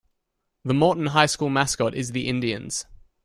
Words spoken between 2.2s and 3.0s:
Indians.